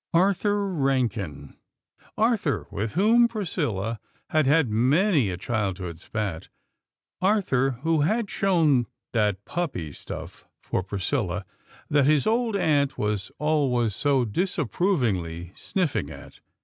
[0.15, 1.55] Arthur Rankin!
[2.17, 3.99] Arthur, with whom Priscilla
[4.31, 6.49] had had many a childhood spat!
[7.21, 11.45] Arthur who had shown that "puppy stuff" for Priscilla,
[11.87, 16.39] that his old aunt was always so disapprovingly sniffing at!